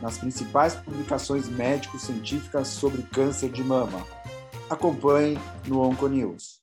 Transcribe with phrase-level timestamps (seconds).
[0.00, 4.06] nas principais publicações médico-científicas sobre câncer de mama.
[4.70, 6.62] Acompanhe no Onconews.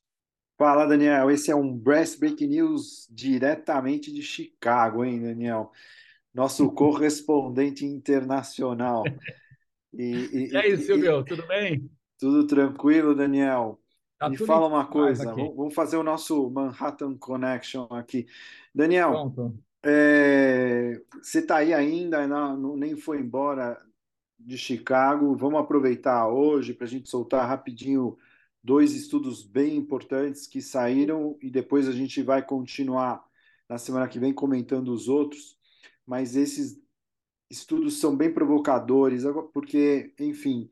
[0.58, 1.30] Fala, Daniel.
[1.30, 5.71] Esse é um Breast Break News diretamente de Chicago, hein, Daniel?
[6.34, 9.03] Nosso correspondente internacional.
[9.94, 11.89] E, e, e aí, Silvio, tudo bem?
[12.17, 13.80] Tudo tranquilo, Daniel.
[14.17, 18.25] Tá Me fala uma coisa, vamos fazer o nosso Manhattan Connection aqui.
[18.73, 19.64] Daniel, Pronto.
[19.88, 23.80] É, você está aí ainda, não, não, nem foi embora
[24.39, 25.36] de Chicago.
[25.36, 28.17] Vamos aproveitar hoje para a gente soltar rapidinho
[28.63, 33.23] dois estudos bem importantes que saíram e depois a gente vai continuar
[33.69, 35.56] na semana que vem comentando os outros.
[36.03, 36.81] Mas esses
[37.47, 40.67] estudos são bem provocadores, porque, enfim,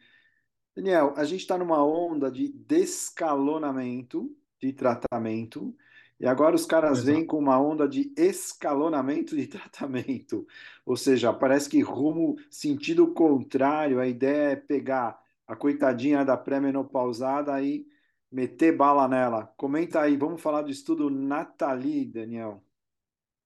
[0.76, 5.76] Daniel, a gente está numa onda de descalonamento de tratamento
[6.24, 7.12] e agora os caras Exato.
[7.12, 10.48] vêm com uma onda de escalonamento de tratamento.
[10.86, 14.00] Ou seja, parece que rumo sentido contrário.
[14.00, 17.86] A ideia é pegar a coitadinha da pré-menopausada e
[18.32, 19.48] meter bala nela.
[19.58, 22.64] Comenta aí, vamos falar do estudo Nathalie, Daniel.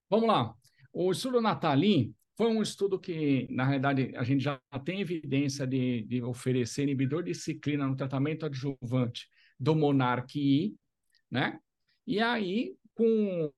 [0.08, 0.54] Vamos lá.
[0.94, 6.04] O estudo Nathalie foi um estudo que, na realidade, a gente já tem evidência de,
[6.04, 9.28] de oferecer inibidor de ciclina no tratamento adjuvante
[9.60, 10.78] do Monarch I,
[11.32, 11.60] né?
[12.08, 13.52] E aí, com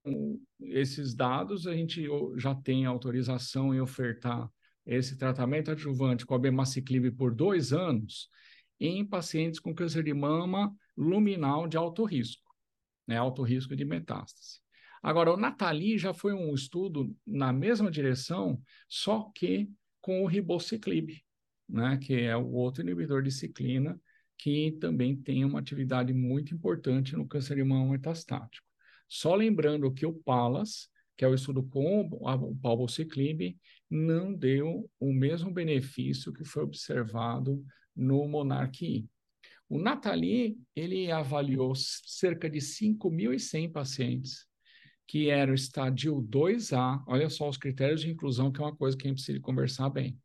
[0.60, 2.04] esses dados, a gente
[2.36, 4.50] já tem autorização em ofertar
[4.86, 8.28] esse tratamento adjuvante com a bemaciclib por dois anos
[8.80, 12.52] em pacientes com câncer de mama luminal de alto risco,
[13.06, 14.62] né, alto risco de metástase.
[15.04, 18.60] Agora, o Natali já foi um estudo na mesma direção,
[18.90, 19.70] só que
[20.02, 21.24] com o ribociclib,
[21.68, 24.00] né, que é o outro inibidor de ciclina,
[24.40, 28.66] que também tem uma atividade muito importante no câncer de mama metastático.
[29.08, 33.58] Só lembrando que o PALAS, que é o estudo com o palbociclib,
[33.90, 37.62] não deu o mesmo benefício que foi observado
[37.94, 39.10] no Monarch I.
[39.68, 44.48] O Natali, ele avaliou cerca de 5.100 pacientes
[45.06, 49.06] que eram estadio 2A, olha só os critérios de inclusão, que é uma coisa que
[49.06, 50.18] a gente precisa conversar bem.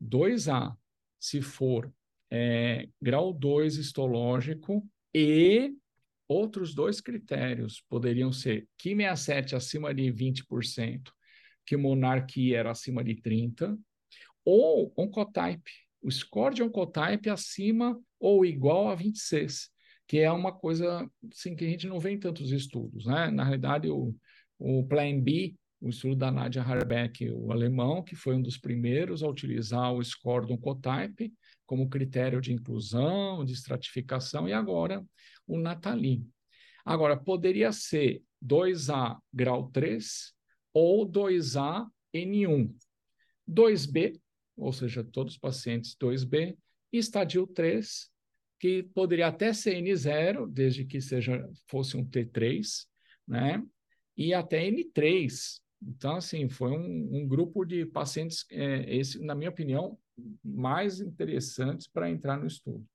[0.00, 0.76] 2A,
[1.18, 1.92] se for
[2.34, 4.82] é, grau 2 histológico
[5.14, 5.70] e
[6.26, 11.12] outros dois critérios poderiam ser Ki67 acima de 20%,
[11.66, 13.78] que monarquia era acima de 30%,
[14.46, 15.70] ou Oncotype,
[16.00, 19.68] o score de Oncotype acima ou igual a 26,
[20.08, 23.04] que é uma coisa assim, que a gente não vê em tantos estudos.
[23.04, 23.30] Né?
[23.30, 24.16] Na realidade, o,
[24.58, 29.20] o Plan B, o estudo da Nadia Harbeck, o alemão, que foi um dos primeiros
[29.20, 31.34] a utilizar o score do Oncotype,
[31.66, 35.04] como critério de inclusão, de estratificação, e agora
[35.44, 36.24] o Natali.
[36.84, 40.32] Agora, poderia ser 2A grau 3
[40.72, 42.72] ou 2A N1.
[43.48, 44.20] 2B,
[44.56, 46.56] ou seja, todos os pacientes 2B,
[46.92, 48.08] e estadio 3,
[48.60, 52.86] que poderia até ser N0, desde que seja fosse um T3,
[53.26, 53.60] né?
[54.16, 55.60] E até N3.
[55.86, 59.98] Então, assim, foi um, um grupo de pacientes, é, esse, na minha opinião,
[60.44, 62.86] mais interessantes para entrar no estudo.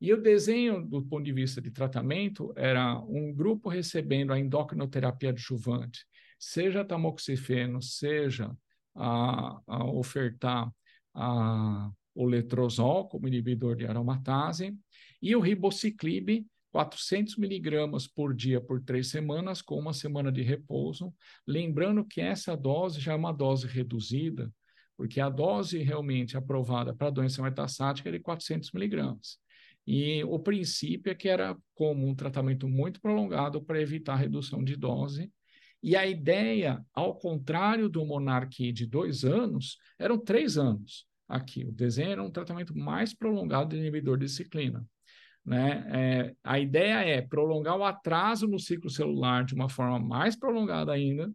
[0.00, 5.30] E o desenho, do ponto de vista de tratamento, era um grupo recebendo a endocrinoterapia
[5.30, 6.04] adjuvante,
[6.38, 8.54] seja tamoxifeno, seja
[8.94, 10.70] a, a ofertar
[11.14, 14.76] a, o letrozol como inibidor de aromatase,
[15.22, 21.14] e o ribociclib, 400 miligramas por dia por três semanas, com uma semana de repouso.
[21.46, 24.52] Lembrando que essa dose já é uma dose reduzida,
[24.96, 29.38] porque a dose realmente aprovada para doença metastática é de 400 miligramas.
[29.86, 34.74] E o princípio é que era como um tratamento muito prolongado para evitar redução de
[34.74, 35.30] dose.
[35.80, 41.64] E a ideia, ao contrário do Monarch de dois anos, eram três anos aqui.
[41.64, 44.84] O desenho era um tratamento mais prolongado de inibidor de ciclina.
[45.44, 45.84] Né?
[45.92, 50.92] É, a ideia é prolongar o atraso no ciclo celular de uma forma mais prolongada
[50.92, 51.30] ainda,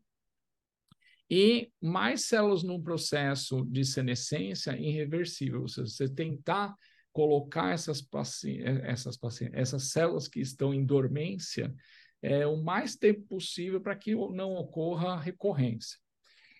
[1.29, 6.75] e mais células num processo de senescência irreversível, ou seja, você tentar
[7.13, 11.73] colocar essas, paci essas, paci essas células que estão em dormência
[12.21, 15.99] é, o mais tempo possível para que não ocorra recorrência.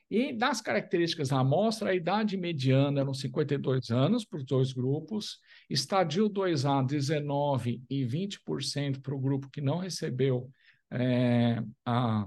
[0.09, 5.39] E das características da amostra, a idade mediana eram 52 anos para os dois grupos,
[5.69, 10.49] estadio 2A 19 e 20% para o grupo que não recebeu
[10.91, 12.25] é, a,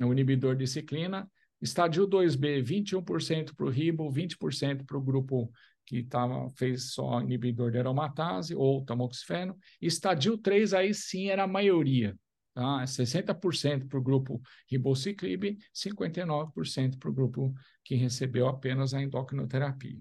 [0.00, 5.50] o inibidor de ciclina, estadio 2B 21% para o ribo, 20% para o grupo
[5.84, 11.46] que tava, fez só inibidor de aromatase ou tamoxifeno, estadio 3 aí sim era a
[11.46, 12.16] maioria,
[12.56, 12.86] Tá?
[12.86, 17.54] 60% para o grupo ribociclib, 59% para o grupo
[17.84, 20.00] que recebeu apenas a endocrinoterapia.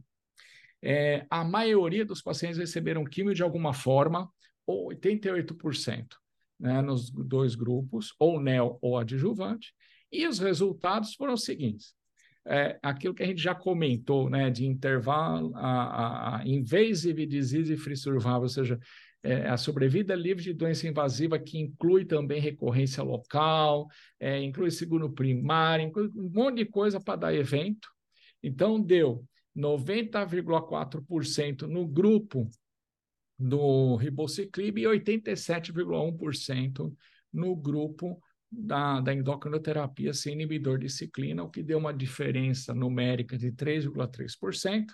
[0.82, 4.32] É, a maioria dos pacientes receberam químio de alguma forma,
[4.66, 6.06] ou 88%,
[6.58, 9.74] né, nos dois grupos, ou neo ou adjuvante,
[10.10, 11.94] e os resultados foram os seguintes.
[12.48, 17.76] É, aquilo que a gente já comentou, né, de intervalo, a, a, a invasive disease
[17.76, 18.80] free survival, ou seja,
[19.26, 23.88] é, a sobrevida livre de doença invasiva, que inclui também recorrência local,
[24.20, 27.90] é, inclui seguro primário, inclui um monte de coisa para dar evento.
[28.44, 29.26] Então, deu
[29.58, 32.48] 90,4% no grupo
[33.38, 36.96] do ribociclib e 87,1%
[37.34, 38.22] no grupo
[38.52, 44.86] da, da endocrinoterapia sem inibidor de ciclina, o que deu uma diferença numérica de 3,3%.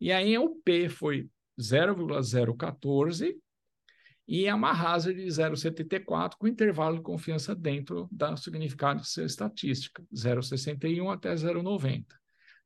[0.00, 1.28] E aí o P foi
[1.60, 3.36] 0,014
[4.26, 11.12] e é uma hazard de 0,74 com intervalo de confiança dentro da significado estatística, 0,61
[11.12, 12.06] até 0,90,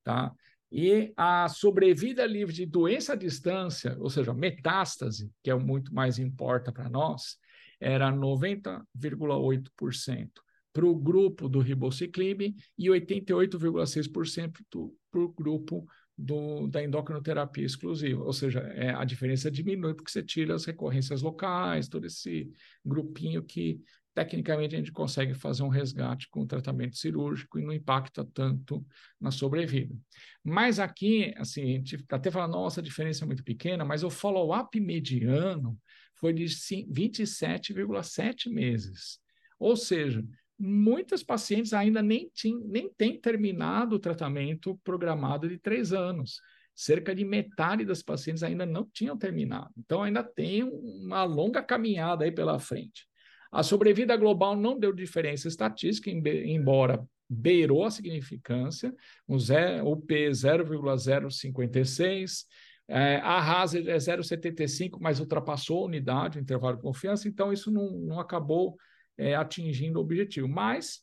[0.02, 0.32] tá?
[0.72, 5.92] E a sobrevida livre de doença à distância, ou seja, metástase, que é o muito
[5.92, 7.36] mais importa para nós,
[7.80, 10.30] era 90,8%
[10.72, 15.84] para o grupo do ribociclib e 88,6% para o grupo
[16.20, 21.22] do, da endocrinoterapia exclusiva, ou seja, é, a diferença diminui porque você tira as recorrências
[21.22, 22.50] locais, todo esse
[22.84, 23.80] grupinho que
[24.14, 28.84] tecnicamente a gente consegue fazer um resgate com tratamento cirúrgico e não impacta tanto
[29.18, 29.96] na sobrevida.
[30.44, 34.10] Mas aqui, assim, a gente até fala, nossa, a diferença é muito pequena, mas o
[34.10, 35.78] follow-up mediano
[36.16, 39.18] foi de 27,7 meses.
[39.58, 40.24] Ou seja,
[40.60, 42.30] muitas pacientes ainda nem,
[42.66, 46.40] nem têm terminado o tratamento programado de três anos.
[46.74, 49.70] Cerca de metade das pacientes ainda não tinham terminado.
[49.78, 53.08] Então, ainda tem uma longa caminhada aí pela frente.
[53.50, 58.94] A sobrevida global não deu diferença estatística, embora beirou a significância,
[59.26, 59.36] o,
[59.84, 62.46] o P 0,056,
[62.88, 67.70] é, a hazard é 0,75, mas ultrapassou a unidade, o intervalo de confiança, então isso
[67.70, 68.76] não, não acabou
[69.20, 70.48] é, atingindo o objetivo.
[70.48, 71.02] Mas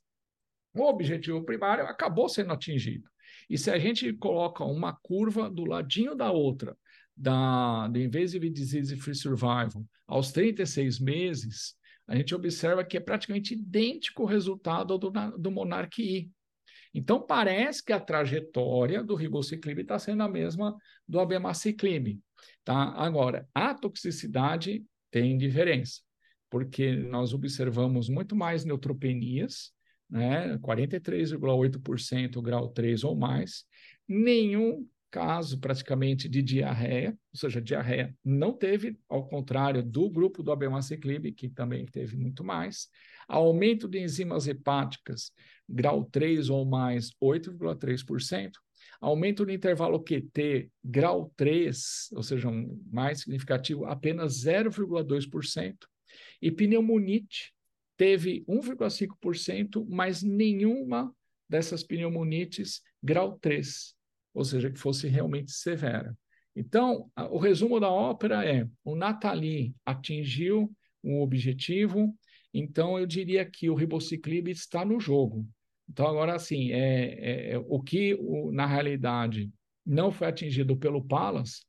[0.73, 3.07] o objetivo primário acabou sendo atingido.
[3.47, 6.75] E se a gente coloca uma curva do ladinho da outra,
[7.15, 11.75] da, do Invasive Disease Free Survival, aos 36 meses,
[12.07, 16.31] a gente observa que é praticamente idêntico o resultado do, do Monarch I.
[16.93, 20.75] Então, parece que a trajetória do ribociclib está sendo a mesma
[21.07, 22.19] do abemaciclib.
[22.63, 22.93] Tá?
[22.95, 26.06] Agora, a toxicidade tem diferença
[26.49, 29.71] porque nós observamos muito mais neutropenias,
[30.09, 33.65] né, 43,8% grau 3 ou mais,
[34.07, 40.51] nenhum caso praticamente de diarreia, ou seja, diarreia não teve, ao contrário do grupo do
[40.51, 42.87] abemaciclib, que também teve muito mais,
[43.27, 45.31] aumento de enzimas hepáticas,
[45.67, 48.51] grau 3 ou mais, 8,3%,
[49.01, 55.75] aumento no intervalo QT, grau 3, ou seja, um mais significativo, apenas 0,2%,
[56.41, 57.53] e pneumonite
[57.95, 61.13] teve 1,5%, mas nenhuma
[61.49, 63.95] dessas pneumonites grau 3,
[64.33, 66.15] ou seja, que fosse realmente severa.
[66.55, 70.71] Então, o resumo da ópera é: o Nathalie atingiu
[71.03, 72.15] um objetivo,
[72.53, 75.47] então eu diria que o ribociclib está no jogo.
[75.89, 79.51] Então, agora, assim, é, é o que, o, na realidade,
[79.85, 81.65] não foi atingido pelo Palas,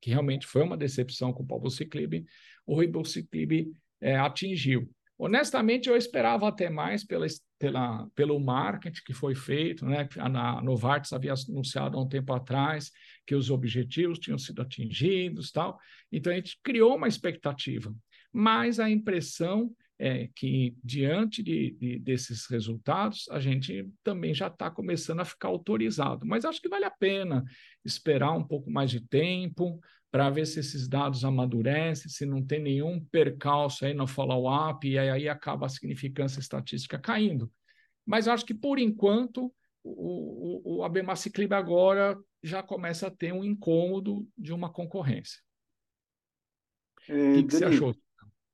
[0.00, 2.24] que realmente foi uma decepção com o palvociclib,
[2.66, 4.88] o ribociclib é, atingiu.
[5.18, 7.26] Honestamente, eu esperava até mais pela,
[7.58, 10.08] pela, pelo marketing que foi feito, né?
[10.18, 12.90] A Novartis havia anunciado há um tempo atrás
[13.24, 15.78] que os objetivos tinham sido atingidos, tal.
[16.10, 17.94] Então a gente criou uma expectativa,
[18.32, 19.72] mas a impressão
[20.04, 25.46] é que diante de, de desses resultados a gente também já está começando a ficar
[25.46, 26.26] autorizado.
[26.26, 27.44] Mas acho que vale a pena
[27.84, 29.80] esperar um pouco mais de tempo,
[30.10, 34.98] para ver se esses dados amadurecem, se não tem nenhum percalço aí no follow-up, e
[34.98, 37.50] aí acaba a significância estatística caindo.
[38.04, 43.42] Mas acho que, por enquanto, o, o, o abemaciclib agora já começa a ter um
[43.42, 45.40] incômodo de uma concorrência.
[47.08, 47.94] É, o que, que Dani, você achou?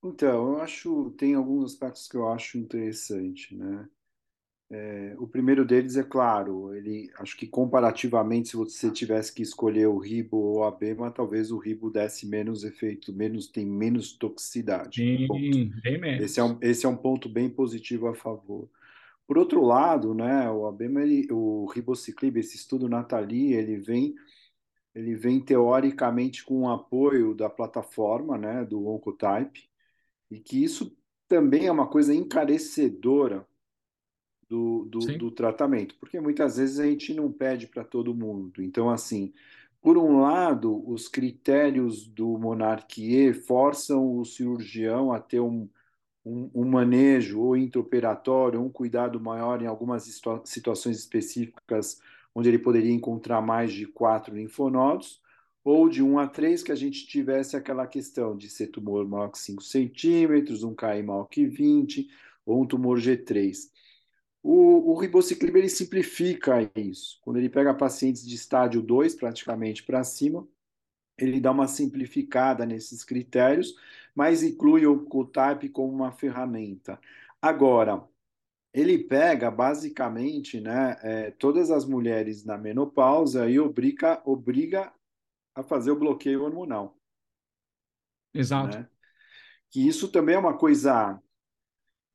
[0.02, 3.88] Então, eu acho, tem alguns aspectos que eu acho interessante, né?
[4.70, 9.86] É, o primeiro deles é claro, ele acho que comparativamente, se você tivesse que escolher
[9.86, 15.00] o ribo ou a bema, talvez o ribo desse menos efeito, menos tem menos toxicidade.
[15.00, 16.22] Sim, bem menos.
[16.22, 18.68] Esse é, um, esse é um ponto bem positivo a favor.
[19.26, 24.14] Por outro lado, né, o abema, ele, o ribociclib, esse estudo Natali, ele vem
[24.94, 29.67] ele vem teoricamente com o apoio da plataforma, né, do Oncotype,
[30.30, 30.96] e que isso
[31.28, 33.46] também é uma coisa encarecedora
[34.48, 38.62] do, do, do, tratamento, porque muitas vezes a gente não pede para todo mundo.
[38.62, 39.32] Então, assim,
[39.80, 45.68] por um lado, os critérios do Monarquie forçam o cirurgião a ter um,
[46.24, 50.04] um, um manejo ou intraoperatório, um cuidado maior em algumas
[50.44, 52.00] situações específicas,
[52.34, 55.20] onde ele poderia encontrar mais de quatro linfonodos,
[55.68, 59.28] ou de 1 a 3, que a gente tivesse aquela questão de ser tumor maior
[59.28, 62.08] que 5 centímetros, um KI maior que 20,
[62.46, 63.68] ou um tumor G3.
[64.42, 67.18] O, o ribociclib ele simplifica isso.
[67.20, 70.48] Quando ele pega pacientes de estádio 2, praticamente para cima,
[71.18, 73.74] ele dá uma simplificada nesses critérios,
[74.14, 76.98] mas inclui o CoType como uma ferramenta.
[77.42, 78.02] Agora,
[78.72, 84.90] ele pega basicamente né, é, todas as mulheres na menopausa e obriga, obriga
[85.58, 86.96] a fazer o bloqueio hormonal.
[88.32, 88.78] Exato.
[88.78, 88.88] Né?
[89.70, 91.20] Que isso também é uma coisa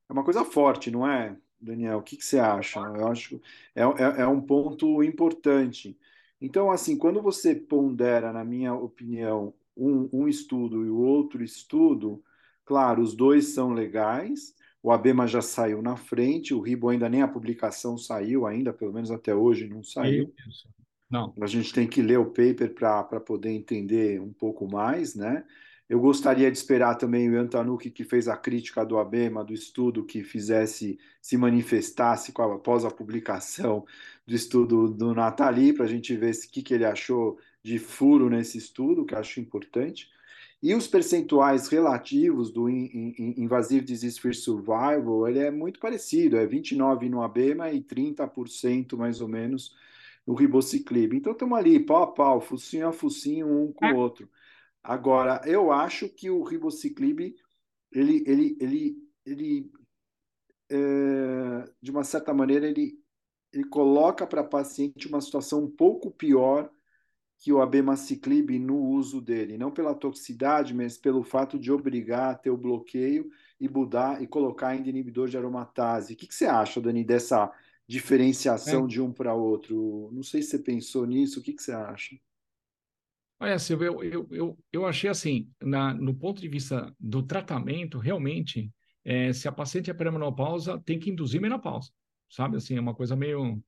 [0.09, 1.38] é uma coisa forte, não é?
[1.59, 2.00] Daniel?
[2.00, 2.79] O que, que você acha?
[2.79, 3.41] Eu acho
[3.75, 5.97] é, é, é um ponto importante.
[6.39, 12.23] Então, assim, quando você pondera, na minha opinião, um, um estudo e o outro estudo,
[12.65, 17.21] claro, os dois são legais, o ABEMA já saiu na frente, o RIBO ainda nem
[17.21, 20.33] a publicação saiu ainda, pelo menos até hoje não saiu.
[21.13, 21.32] Não.
[21.39, 25.46] A gente tem que ler o paper para poder entender um pouco mais, né?
[25.88, 30.03] Eu gostaria de esperar também o Antanuki, que fez a crítica do ABEMA, do estudo,
[30.03, 33.86] que fizesse, se manifestasse após a publicação
[34.25, 38.27] do estudo do Natali, para a gente ver o que, que ele achou de furo
[38.27, 40.10] nesse estudo, que acho importante.
[40.63, 47.08] E os percentuais relativos do Invasive Disease Free Survival, ele é muito parecido, é 29%
[47.08, 49.75] no ABEMA e 30% mais ou menos
[50.25, 51.15] no ribociclib.
[51.15, 53.94] Então estamos ali, pau a pau, focinho a focinho, um com o é.
[53.94, 54.30] outro.
[54.82, 57.36] Agora, eu acho que o ribociclib,
[57.92, 59.72] ele, ele, ele, ele
[60.70, 63.00] é, de uma certa maneira, ele,
[63.51, 66.70] ele coloca para a paciente uma situação um pouco pior
[67.38, 72.36] que o abemaciclib no uso dele, não pela toxicidade, mas pelo fato de obrigar a
[72.36, 76.13] ter o bloqueio e mudar e colocar ainda inibidor de aromatase.
[76.13, 77.51] O que, que você acha, Dani, dessa
[77.88, 78.88] diferenciação é.
[78.88, 80.10] de um para outro?
[80.13, 82.16] Não sei se você pensou nisso, o que, que você acha?
[83.40, 87.98] Olha, Silvio, eu, eu, eu, eu achei assim, na, no ponto de vista do tratamento,
[87.98, 88.72] realmente,
[89.04, 91.92] é, se a paciente é pré-menopausa, tem que induzir menopausa,
[92.30, 92.58] sabe?
[92.58, 93.62] Assim, é uma coisa meio...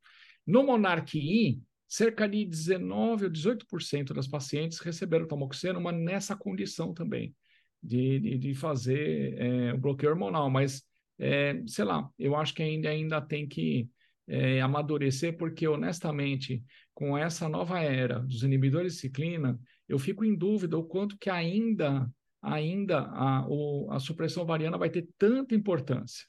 [0.47, 7.35] No Monarquie, cerca de 19 ou 18% das pacientes receberam tamoxina, mas nessa condição também,
[7.81, 10.49] de, de, de fazer é, o bloqueio hormonal.
[10.49, 10.83] Mas,
[11.19, 13.89] é, sei lá, eu acho que ainda, ainda tem que
[14.27, 16.63] é, amadurecer, porque honestamente,
[16.93, 21.29] com essa nova era dos inibidores de ciclina, eu fico em dúvida o quanto que
[21.29, 22.09] ainda,
[22.41, 26.25] ainda a, o, a supressão ovariana vai ter tanta importância.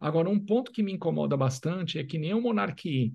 [0.00, 3.14] Agora, um ponto que me incomoda bastante é que nem o Monarquie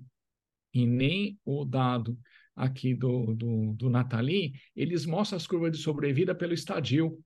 [0.72, 2.18] e nem o dado
[2.54, 7.18] aqui do, do, do Natali, eles mostram as curvas de sobrevida pelo estadio,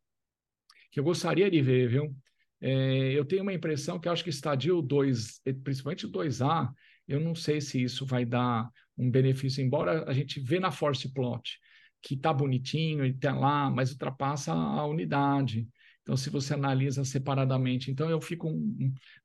[0.91, 2.17] que eu gostaria de ver, viu?
[2.61, 6.71] É, eu tenho uma impressão que acho que estadio 2, principalmente o 2A,
[7.07, 11.13] eu não sei se isso vai dar um benefício, embora a gente vê na force
[11.13, 11.59] plot
[12.03, 15.69] que está bonitinho, ele está lá, mas ultrapassa a unidade.
[16.03, 18.51] Então, se você analisa separadamente, então eu fico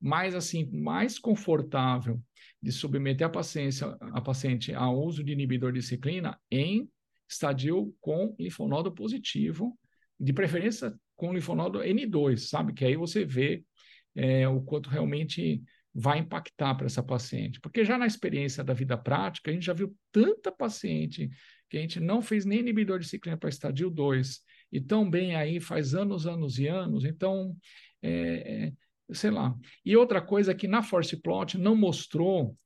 [0.01, 2.21] mais assim, mais confortável
[2.61, 6.89] de submeter a paciente, a paciente ao uso de inibidor de ciclina em
[7.29, 9.77] estadio com linfonodo positivo,
[10.19, 12.73] de preferência com linfonodo N2, sabe?
[12.73, 13.63] Que aí você vê
[14.15, 17.59] é, o quanto realmente vai impactar para essa paciente.
[17.59, 21.29] Porque já na experiência da vida prática, a gente já viu tanta paciente
[21.69, 24.41] que a gente não fez nem inibidor de ciclina para estadio 2,
[24.71, 27.05] e tão bem aí faz anos, anos e anos.
[27.05, 27.55] Então,
[28.01, 29.55] é, é, sei lá.
[29.85, 32.57] E outra coisa é que na Force Plot não mostrou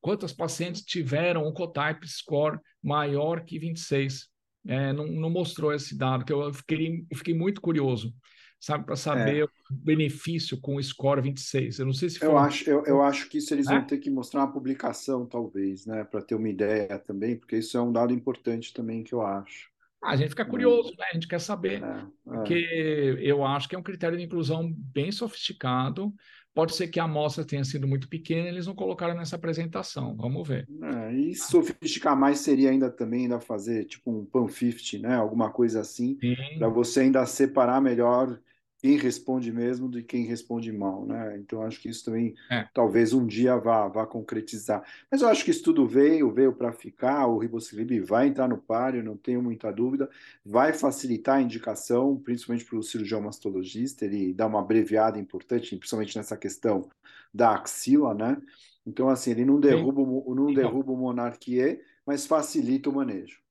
[0.00, 4.28] quantas pacientes tiveram um cotype score maior que 26.
[4.66, 8.14] É, não, não, mostrou esse dado, que eu fiquei, eu fiquei muito curioso,
[8.58, 9.44] sabe, para saber é.
[9.44, 11.78] o benefício com o score 26.
[11.78, 12.28] Eu não sei se foi...
[12.28, 13.74] Eu acho, eu, eu acho que isso eles é?
[13.74, 17.76] vão ter que mostrar uma publicação, talvez, né, para ter uma ideia também, porque isso
[17.76, 19.70] é um dado importante também que eu acho.
[20.02, 21.04] Ah, a gente fica curioso, né?
[21.10, 22.06] A gente quer saber, é, é.
[22.24, 26.14] porque eu acho que é um critério de inclusão bem sofisticado.
[26.52, 30.16] Pode ser que a amostra tenha sido muito pequena, eles não colocaram nessa apresentação.
[30.16, 30.68] Vamos ver.
[30.82, 35.14] É, e sofisticar mais seria ainda também ainda fazer tipo um pan 50, né?
[35.14, 36.18] Alguma coisa assim,
[36.58, 38.38] para você ainda separar melhor
[38.80, 41.36] quem responde mesmo de quem responde mal, né?
[41.36, 42.66] Então acho que isso também é.
[42.72, 44.82] talvez um dia vá, vá concretizar.
[45.10, 47.26] Mas eu acho que isso tudo veio, veio para ficar.
[47.26, 50.08] O ribociclib vai entrar no páreo, não tenho muita dúvida.
[50.42, 54.06] Vai facilitar a indicação, principalmente para o cirurgião mastologista.
[54.06, 56.88] Ele dá uma abreviada importante, principalmente nessa questão
[57.34, 58.38] da axila, né?
[58.86, 60.34] Então assim ele não derruba, Sim.
[60.34, 63.42] não derruba o monarquia, mas facilita o manejo.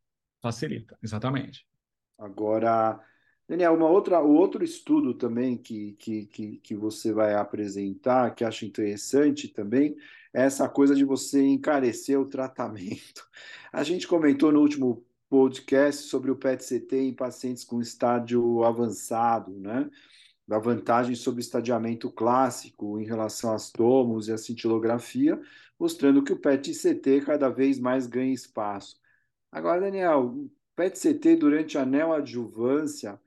[0.42, 1.68] Facilita, exatamente.
[2.18, 3.00] Agora
[3.50, 8.44] Daniel, uma outra, o outro estudo também que, que, que, que você vai apresentar, que
[8.44, 9.98] acho interessante também,
[10.32, 13.28] é essa coisa de você encarecer o tratamento.
[13.74, 19.90] A gente comentou no último podcast sobre o PET-CT em pacientes com estádio avançado, né?
[20.48, 25.42] Da vantagem sobre o estadiamento clássico em relação às tomos e à cintilografia,
[25.80, 29.00] mostrando que o PET-CT cada vez mais ganha espaço.
[29.52, 30.36] Agora, Daniel,
[30.76, 33.20] PET-CT durante a neoadjuvância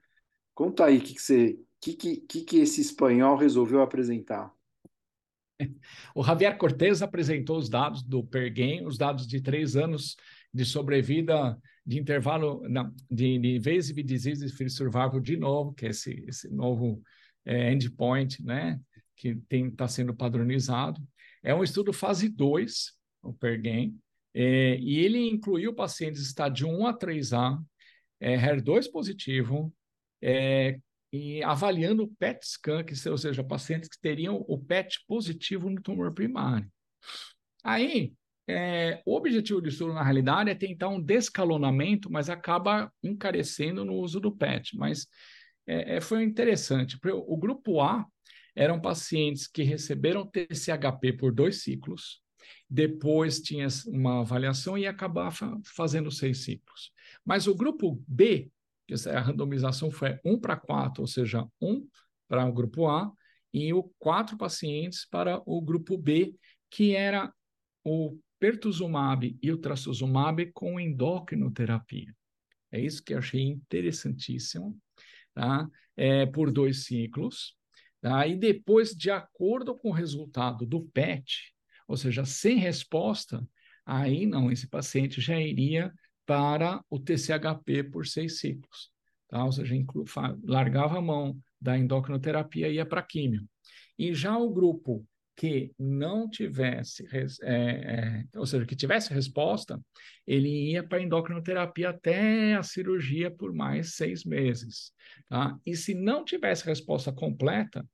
[0.54, 4.52] Conta aí o que, que, você, que, que, que esse espanhol resolveu apresentar.
[6.14, 10.16] O Javier Cortez apresentou os dados do Pergame, os dados de três anos
[10.52, 15.90] de sobrevida de intervalo não, de, de invasive disease free survival de novo, que é
[15.90, 17.02] esse, esse novo
[17.44, 18.80] é, endpoint, né,
[19.16, 21.00] que está sendo padronizado.
[21.42, 22.92] É um estudo fase 2,
[23.22, 23.96] o Pergame,
[24.34, 27.58] é, e ele incluiu pacientes estádio 1 a 3A,
[28.20, 29.72] é, HER2 positivo,
[30.22, 30.78] é,
[31.44, 36.12] avaliando o PET scan, que, ou seja, pacientes que teriam o PET positivo no tumor
[36.14, 36.70] primário.
[37.62, 38.12] Aí,
[38.48, 43.94] é, o objetivo do estudo, na realidade, é tentar um descalonamento, mas acaba encarecendo no
[43.94, 44.76] uso do PET.
[44.76, 45.06] Mas
[45.66, 46.98] é, é foi interessante.
[47.04, 48.06] O grupo A
[48.54, 52.20] eram pacientes que receberam TCHP por dois ciclos,
[52.68, 56.90] depois tinha uma avaliação e acabava fazendo seis ciclos.
[57.24, 58.50] Mas o grupo B
[58.92, 61.86] a randomização foi 1 para 4, ou seja, 1
[62.28, 63.12] para o grupo A
[63.52, 66.34] e o 4 pacientes para o grupo B,
[66.70, 67.32] que era
[67.84, 72.14] o pertuzumab e o trastuzumab com endocrinoterapia.
[72.70, 74.76] É isso que eu achei interessantíssimo,
[75.34, 75.68] tá?
[75.96, 77.54] É, por dois ciclos.
[78.00, 78.26] Tá?
[78.26, 81.54] E depois, de acordo com o resultado do PET,
[81.86, 83.46] ou seja, sem resposta,
[83.86, 85.92] aí não, esse paciente já iria
[86.32, 88.90] para o TCHP por seis ciclos.
[89.28, 89.44] Tá?
[89.44, 89.74] Ou seja,
[90.42, 93.46] largava a mão da endocrinoterapia e ia para químio.
[93.98, 99.78] E já o grupo que não tivesse, é, é, ou seja, que tivesse resposta,
[100.26, 104.90] ele ia para endocrinoterapia até a cirurgia por mais seis meses.
[105.28, 105.54] Tá?
[105.66, 107.86] E se não tivesse resposta completa,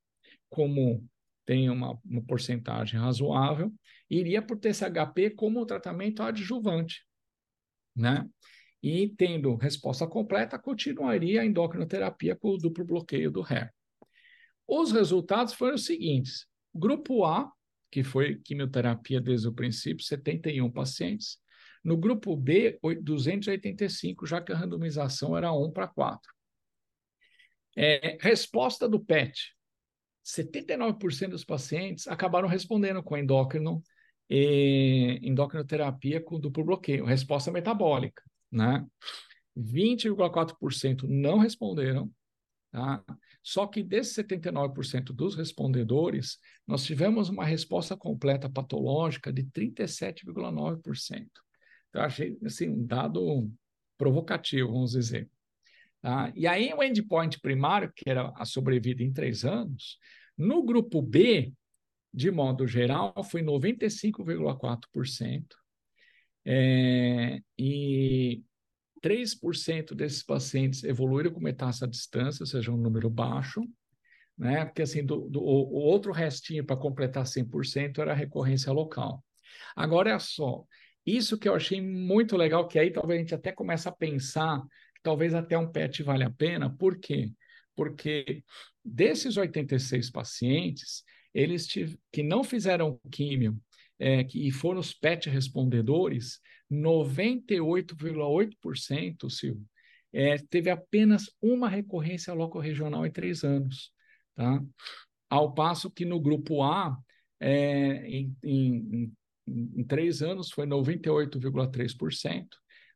[0.48, 1.04] como
[1.44, 3.74] tem uma, uma porcentagem razoável,
[4.08, 7.08] iria por TCHP como tratamento adjuvante
[7.98, 8.28] né?
[8.82, 13.72] E tendo resposta completa, continuaria a endocrinoterapia com o duplo bloqueio do HER.
[14.66, 17.50] Os resultados foram os seguintes: grupo A,
[17.90, 21.38] que foi quimioterapia desde o princípio, 71 pacientes.
[21.82, 26.32] No grupo B, 285, já que a randomização era 1 para 4.
[27.76, 29.54] É, resposta do PET:
[30.24, 33.82] 79% dos pacientes acabaram respondendo com endócrino
[34.28, 38.86] e endocrinoterapia com duplo bloqueio, resposta metabólica, né?
[39.56, 42.10] 20,4% não responderam,
[42.70, 43.02] tá?
[43.42, 51.26] Só que desses 79% dos respondedores, nós tivemos uma resposta completa patológica de 37,9%.
[51.88, 53.50] Então, achei assim, um dado
[53.96, 55.30] provocativo, vamos dizer.
[56.02, 56.30] Tá?
[56.36, 59.98] E aí, o endpoint primário, que era a sobrevida em três anos,
[60.36, 61.52] no grupo B,
[62.12, 65.46] de modo geral, foi 95,4%.
[66.44, 68.42] É, e
[69.02, 73.60] 3% desses pacientes evoluíram com metástase à distância, ou seja, um número baixo,
[74.36, 74.64] né?
[74.64, 79.24] Porque assim, do, do o outro restinho para completar 100% era a recorrência local.
[79.76, 80.64] Agora é só,
[81.04, 84.60] isso que eu achei muito legal, que aí talvez a gente até comece a pensar
[84.94, 87.32] que talvez até um PET vale a pena, por quê?
[87.74, 88.42] Porque
[88.84, 91.66] desses 86 pacientes, eles
[92.12, 93.60] que não fizeram químio
[93.98, 99.66] é, que, e foram os PET respondedores, 98,8%, Silvio,
[100.12, 103.92] é, teve apenas uma recorrência locorregional em três anos.
[104.34, 104.62] Tá?
[105.28, 106.96] Ao passo que no grupo A,
[107.40, 109.12] é, em, em,
[109.46, 112.46] em, três anos, foi 98,3%,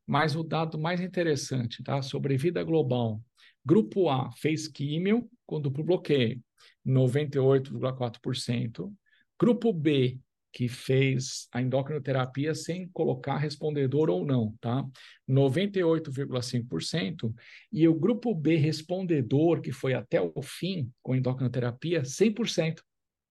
[0.06, 2.02] mas o dado mais interessante, tá?
[2.02, 3.22] Sobrevida global.
[3.64, 6.42] Grupo A fez químio com duplo bloqueio,
[6.86, 8.92] 98,4%.
[9.38, 10.18] Grupo B,
[10.52, 14.86] que fez a endocrinoterapia sem colocar respondedor ou não, tá?
[15.28, 17.34] 98,5%.
[17.72, 22.82] E o grupo B respondedor, que foi até o fim com endocrinoterapia, 100%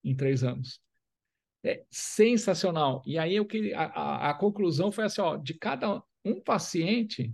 [0.04, 0.82] em três anos.
[1.64, 3.04] É sensacional.
[3.06, 7.32] E aí o que a, a, a conclusão foi assim, ó, de cada um paciente,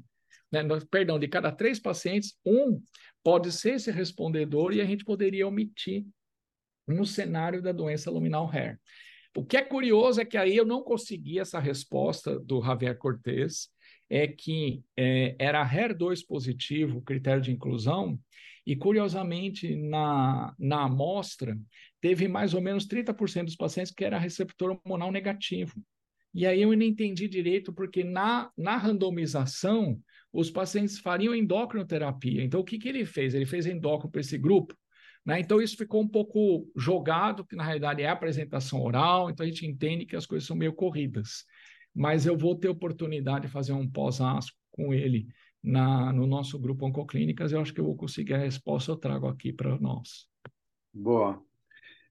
[0.51, 0.60] né,
[0.91, 2.81] perdão, de cada três pacientes, um
[3.27, 6.05] pode ser esse respondedor e a gente poderia omitir
[6.87, 8.79] no cenário da doença luminal hair.
[9.35, 13.67] O que é curioso é que aí eu não consegui essa resposta do Javier Cortez,
[14.09, 18.17] é que é, era HER2 positivo, critério de inclusão,
[18.65, 21.59] e curiosamente na, na amostra
[21.99, 25.73] teve mais ou menos 30% dos pacientes que era receptor hormonal negativo.
[26.33, 32.43] E aí eu não entendi direito, porque na, na randomização os pacientes fariam endocrinoterapia.
[32.43, 33.33] Então o que, que ele fez?
[33.33, 34.75] Ele fez endócrino para esse grupo
[35.27, 35.41] né?
[35.41, 39.67] Então, isso ficou um pouco jogado, que na realidade é apresentação oral, então a gente
[39.67, 41.43] entende que as coisas são meio corridas.
[41.93, 45.27] Mas eu vou ter oportunidade de fazer um pós-asco com ele
[45.61, 49.27] na, no nosso grupo Oncoclínicas, eu acho que eu vou conseguir a resposta, eu trago
[49.27, 50.29] aqui para nós.
[50.93, 51.43] Boa.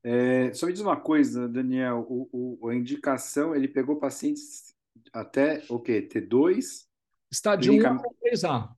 [0.04, 4.74] É, só me diz uma coisa, Daniel, o, o, a indicação, ele pegou pacientes
[5.10, 6.02] até o quê?
[6.02, 6.85] T2?
[7.30, 7.92] Estádio Clínica...
[7.92, 8.76] 1 a 3A.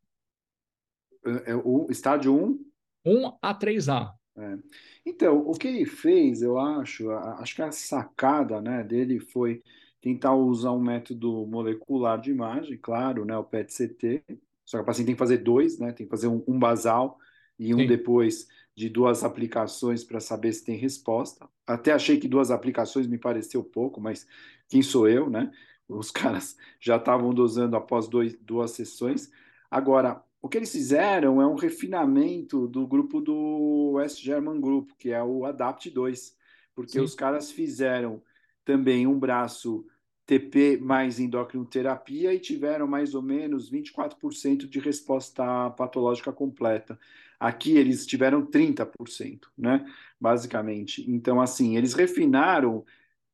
[1.24, 2.64] É, é, o, estádio 1?
[3.04, 4.12] 1 a 3A.
[4.36, 4.58] É.
[5.04, 9.62] Então, o que ele fez, eu acho, acho que a sacada né, dele foi
[10.00, 14.22] tentar usar um método molecular de imagem, claro, né, o PET-CT,
[14.64, 17.18] só que o paciente tem que fazer dois, né, tem que fazer um, um basal
[17.58, 17.86] e um Sim.
[17.88, 21.48] depois de duas aplicações para saber se tem resposta.
[21.66, 24.24] Até achei que duas aplicações me pareceu pouco, mas
[24.68, 25.50] quem sou eu, né?
[25.88, 29.30] Os caras já estavam dosando após dois, duas sessões.
[29.70, 35.10] Agora, o que eles fizeram é um refinamento do grupo do West German Group, que
[35.10, 36.36] é o Adapt 2,
[36.74, 37.00] porque Sim.
[37.00, 38.22] os caras fizeram
[38.64, 39.86] também um braço
[40.28, 46.98] TP mais endocrinoterapia e tiveram mais ou menos 24% de resposta patológica completa.
[47.40, 49.86] Aqui eles tiveram 30%, né?
[50.20, 51.10] Basicamente.
[51.10, 52.84] Então, assim, eles refinaram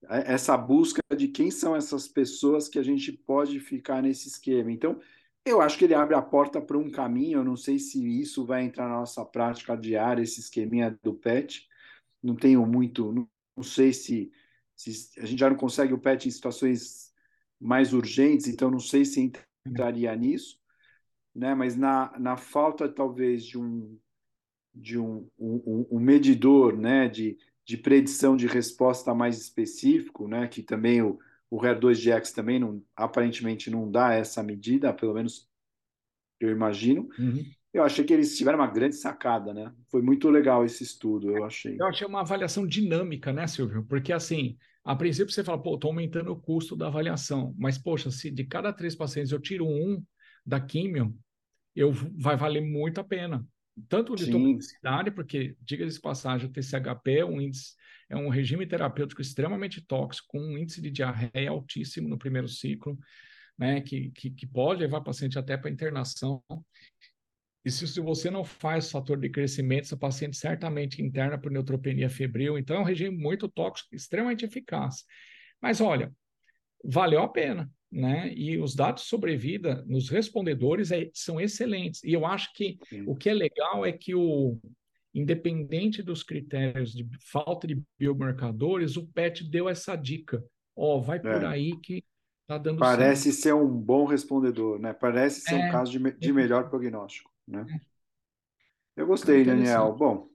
[0.09, 4.71] essa busca de quem são essas pessoas que a gente pode ficar nesse esquema.
[4.71, 5.01] Então,
[5.45, 7.39] eu acho que ele abre a porta para um caminho.
[7.41, 11.69] Eu não sei se isso vai entrar na nossa prática diária, esse esqueminha do PET.
[12.23, 14.33] Não tenho muito, não, não sei se,
[14.75, 17.13] se, a gente já não consegue o PET em situações
[17.61, 19.33] mais urgentes, então não sei se
[19.67, 20.59] entraria nisso,
[21.35, 21.55] né?
[21.55, 23.99] Mas na, na falta talvez de um
[24.75, 27.09] de um, um, um medidor, né?
[27.09, 30.47] De, de predição de resposta mais específico, né?
[30.49, 31.19] Que também o
[31.55, 35.49] o HER2-GX também não, aparentemente não dá essa medida, pelo menos
[36.41, 37.09] eu imagino.
[37.17, 37.45] Uhum.
[37.73, 39.73] Eu achei que eles tiveram uma grande sacada, né?
[39.89, 41.77] Foi muito legal esse estudo, eu achei.
[41.79, 43.85] Eu achei uma avaliação dinâmica, né, Silvio?
[43.85, 48.11] Porque assim, a princípio você fala, pô, estou aumentando o custo da avaliação, mas poxa,
[48.11, 50.03] se de cada três pacientes eu tiro um
[50.45, 51.17] da químio,
[51.75, 53.47] eu vai valer muito a pena.
[53.89, 57.75] Tanto de toxicidade, porque, diga-se de passagem, o TCHP é um índice
[58.09, 62.99] é um regime terapêutico extremamente tóxico, com um índice de diarreia altíssimo no primeiro ciclo,
[63.59, 66.43] né, que, que, que pode levar o paciente até para internação.
[67.65, 72.11] E se, se, você não faz fator de crescimento, seu paciente certamente interna por neutropenia
[72.11, 72.59] febril.
[72.59, 75.05] Então, é um regime muito tóxico, extremamente eficaz.
[75.63, 76.13] Mas olha,
[76.85, 78.33] valeu a pena, né?
[78.35, 82.03] E os dados de sobrevida nos respondedores é, são excelentes.
[82.03, 83.05] E eu acho que Sim.
[83.07, 84.59] o que é legal é que o,
[85.15, 90.45] independente dos critérios de falta de biomarcadores, o PET deu essa dica.
[90.75, 91.47] Ó, oh, vai por é.
[91.47, 92.03] aí que
[92.49, 93.43] tá dando Parece certo.
[93.43, 94.93] ser um bom respondedor, né?
[94.93, 97.65] Parece ser é, um caso de, de melhor prognóstico, né?
[97.71, 97.95] É.
[98.97, 99.95] Eu gostei, Daniel.
[99.95, 100.29] Bom,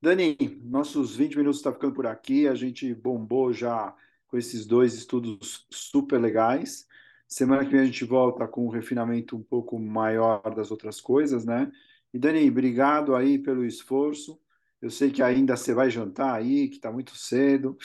[0.00, 2.46] Dani, nossos 20 minutos estão tá ficando por aqui.
[2.46, 3.94] A gente bombou já
[4.34, 6.88] com esses dois estudos super legais.
[7.28, 11.44] Semana que vem a gente volta com um refinamento um pouco maior das outras coisas,
[11.44, 11.70] né?
[12.12, 14.36] E Dani, obrigado aí pelo esforço.
[14.82, 17.78] Eu sei que ainda você vai jantar aí, que está muito cedo,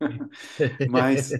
[0.88, 1.32] mas,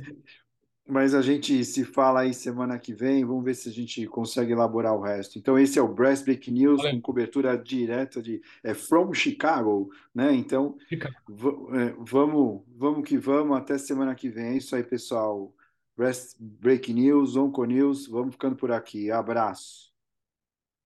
[0.91, 3.25] mas a gente se fala aí semana que vem.
[3.25, 5.39] Vamos ver se a gente consegue elaborar o resto.
[5.39, 10.35] Então, esse é o Breast Break News com cobertura direta de é, From Chicago, né?
[10.35, 13.57] Então, é, vamos, vamos que vamos.
[13.57, 14.47] Até semana que vem.
[14.47, 15.55] É isso aí, pessoal.
[15.97, 18.07] Breast Break News, Onco News.
[18.07, 19.11] Vamos ficando por aqui.
[19.11, 19.91] Abraço.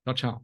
[0.05, 0.43] Tchau, tchau.